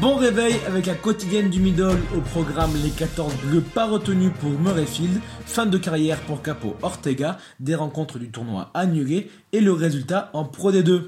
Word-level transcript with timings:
Bon 0.00 0.14
réveil 0.14 0.54
avec 0.68 0.86
la 0.86 0.94
quotidienne 0.94 1.50
du 1.50 1.58
middle 1.58 1.98
au 2.16 2.20
programme 2.20 2.70
Les 2.84 2.90
14 2.90 3.34
bleus 3.42 3.60
pas 3.60 3.86
retenus 3.86 4.30
pour 4.40 4.50
Murrayfield, 4.50 5.20
fin 5.44 5.66
de 5.66 5.76
carrière 5.76 6.20
pour 6.20 6.40
Capo 6.40 6.76
Ortega, 6.82 7.36
des 7.58 7.74
rencontres 7.74 8.20
du 8.20 8.30
tournoi 8.30 8.70
annulées 8.74 9.28
et 9.52 9.60
le 9.60 9.72
résultat 9.72 10.30
en 10.34 10.44
Pro 10.44 10.70
D2. 10.70 11.02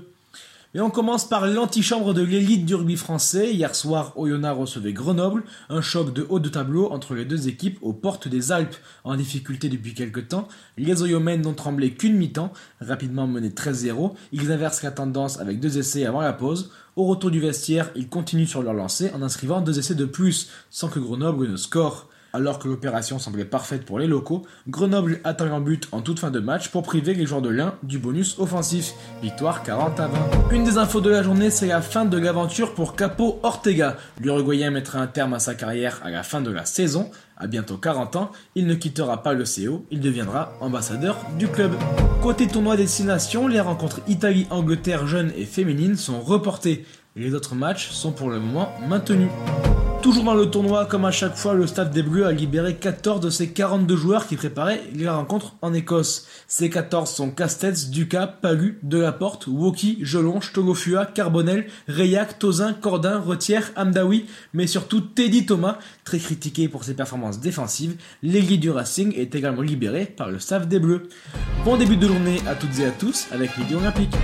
Et 0.73 0.81
on 0.81 0.91
commence 0.91 1.29
par 1.29 1.49
l'antichambre 1.49 2.15
de 2.15 2.23
l'élite 2.23 2.65
du 2.65 2.77
rugby 2.77 2.97
français. 2.97 3.53
Hier 3.53 3.75
soir, 3.75 4.13
Oyonnax 4.17 4.57
recevait 4.57 4.93
Grenoble, 4.93 5.43
un 5.69 5.81
choc 5.81 6.15
de 6.15 6.25
haut 6.29 6.39
de 6.39 6.49
tableau 6.49 6.93
entre 6.93 7.17
les 7.17 7.25
deux 7.25 7.49
équipes 7.49 7.79
aux 7.83 7.93
portes 7.93 8.29
des 8.29 8.53
Alpes. 8.53 8.77
En 9.03 9.17
difficulté 9.17 9.69
depuis 9.69 9.95
quelques 9.95 10.29
temps, 10.29 10.47
les 10.79 11.03
Oyomènes 11.03 11.43
n'ont 11.43 11.55
tremblé 11.55 11.91
qu'une 11.95 12.15
mi-temps, 12.15 12.53
rapidement 12.81 13.27
menés 13.27 13.49
13-0. 13.49 14.13
Ils 14.31 14.53
inversent 14.53 14.85
la 14.85 14.93
tendance 14.93 15.41
avec 15.41 15.59
deux 15.59 15.77
essais 15.77 16.06
avant 16.06 16.20
la 16.20 16.33
pause. 16.33 16.70
Au 16.95 17.02
retour 17.06 17.33
du 17.33 17.41
vestiaire, 17.41 17.91
ils 17.97 18.09
continuent 18.09 18.47
sur 18.47 18.62
leur 18.62 18.75
lancée 18.75 19.11
en 19.12 19.23
inscrivant 19.23 19.62
deux 19.62 19.80
essais 19.80 19.97
de 19.97 20.05
plus, 20.05 20.50
sans 20.70 20.89
que 20.89 21.00
Grenoble 21.00 21.48
ne 21.48 21.56
score. 21.56 22.09
Alors 22.33 22.61
que 22.61 22.69
l'opération 22.69 23.19
semblait 23.19 23.45
parfaite 23.45 23.84
pour 23.84 23.98
les 23.98 24.07
locaux, 24.07 24.47
Grenoble 24.69 25.20
attend 25.25 25.47
un 25.47 25.61
but 25.61 25.89
en 25.91 26.01
toute 26.01 26.20
fin 26.20 26.30
de 26.30 26.39
match 26.39 26.69
pour 26.69 26.83
priver 26.83 27.12
les 27.15 27.27
joueurs 27.27 27.43
de 27.43 27.48
l'Ain 27.48 27.75
du 27.83 27.98
bonus 27.98 28.39
offensif. 28.39 28.95
Victoire 29.20 29.65
40 29.65 29.98
à 29.98 30.06
20. 30.06 30.19
Une 30.53 30.65
des 30.65 30.79
infos 30.79 31.01
de 31.01 31.11
la 31.11 31.25
journée, 31.25 31.51
c'est 31.51 31.66
la 31.66 31.83
fin 31.83 32.05
de 32.05 32.16
l'aventure 32.16 32.75
pour 32.75 32.95
Capo 32.95 33.41
Ortega. 33.43 33.97
L'Uruguayen 34.20 34.70
mettra 34.70 35.01
un 35.01 35.09
terme 35.09 35.34
à 35.34 35.41
sa 35.41 35.55
carrière 35.55 36.01
à 36.05 36.11
la 36.11 36.23
fin 36.23 36.41
de 36.41 36.53
la 36.53 36.65
saison. 36.65 37.11
À 37.37 37.47
bientôt 37.47 37.79
40 37.79 38.16
ans, 38.16 38.31
il 38.55 38.67
ne 38.67 38.75
quittera 38.75 39.23
pas 39.23 39.33
le 39.33 39.45
CO, 39.45 39.87
il 39.91 40.01
deviendra 40.01 40.53
ambassadeur 40.61 41.17
du 41.39 41.48
club. 41.48 41.73
Côté 42.23 42.47
tournoi 42.47 42.77
destination, 42.77 43.48
les 43.48 43.61
rencontres 43.61 44.03
Italie-Angleterre 44.06 45.06
jeunes 45.06 45.33
et 45.37 45.47
féminines 45.47 45.97
sont 45.97 46.20
reportées. 46.20 46.84
Les 47.17 47.34
autres 47.34 47.55
matchs 47.55 47.91
sont 47.91 48.12
pour 48.12 48.31
le 48.31 48.39
moment 48.39 48.69
maintenus. 48.89 49.31
Toujours 50.03 50.25
dans 50.25 50.34
le 50.34 50.51
tournoi, 50.51 50.87
comme 50.87 51.05
à 51.05 51.11
chaque 51.11 51.37
fois, 51.37 51.53
le 51.53 51.67
staff 51.67 51.91
des 51.91 52.03
Bleus 52.03 52.25
a 52.25 52.33
libéré 52.33 52.75
14 52.75 53.20
de 53.20 53.29
ses 53.29 53.51
42 53.51 53.97
joueurs 53.97 54.27
qui 54.27 54.37
préparaient 54.37 54.81
la 54.97 55.15
rencontre 55.15 55.56
en 55.61 55.75
Écosse. 55.75 56.27
Ces 56.48 56.70
14 56.70 57.11
sont 57.11 57.31
Castells, 57.31 57.91
Ducas, 57.91 58.27
Palu, 58.27 58.78
Delaporte, 58.83 59.47
Woki, 59.47 59.98
Jelonche, 60.01 60.55
Togofua, 60.55 61.05
Carbonel, 61.05 61.67
Rayac, 61.87 62.39
Tozin, 62.39 62.73
Cordin, 62.73 63.21
Retière, 63.21 63.73
Amdawi, 63.77 64.25
mais 64.55 64.67
surtout 64.67 65.03
Teddy 65.03 65.45
Thomas, 65.45 65.77
très 66.05 66.19
critiqué 66.19 66.69
pour 66.69 66.84
ses 66.84 66.95
performances 66.95 67.39
défensives. 67.39 67.97
L'ailier 68.23 68.56
du 68.56 68.71
Racing 68.71 69.15
est 69.15 69.34
également 69.34 69.62
libéré 69.62 70.06
par 70.06 70.31
le 70.31 70.39
staff 70.39 70.67
des 70.67 70.78
Bleus. 70.78 71.11
Bon 71.67 71.77
début 71.77 71.98
de 71.98 72.09
journée 72.09 72.41
à 72.48 72.55
toutes 72.55 72.78
et 72.78 72.87
à 72.87 72.91
tous 72.91 73.27
avec 73.33 73.56
Midi 73.59 73.75
Olympique. 73.75 74.17